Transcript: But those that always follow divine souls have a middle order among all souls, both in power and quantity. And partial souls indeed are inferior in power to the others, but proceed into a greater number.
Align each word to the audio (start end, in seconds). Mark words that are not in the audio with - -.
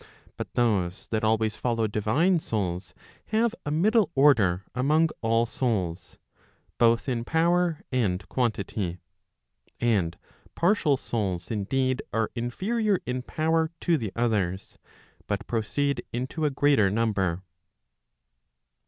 But 0.35 0.55
those 0.55 1.05
that 1.09 1.23
always 1.23 1.55
follow 1.55 1.85
divine 1.85 2.39
souls 2.39 2.95
have 3.27 3.53
a 3.67 3.69
middle 3.69 4.09
order 4.15 4.63
among 4.73 5.09
all 5.21 5.45
souls, 5.45 6.17
both 6.79 7.07
in 7.07 7.23
power 7.23 7.83
and 7.91 8.27
quantity. 8.27 8.97
And 9.79 10.17
partial 10.55 10.97
souls 10.97 11.51
indeed 11.51 12.01
are 12.11 12.31
inferior 12.33 12.97
in 13.05 13.21
power 13.21 13.69
to 13.81 13.95
the 13.95 14.11
others, 14.15 14.79
but 15.27 15.45
proceed 15.45 16.03
into 16.11 16.45
a 16.45 16.49
greater 16.49 16.89
number. 16.89 17.43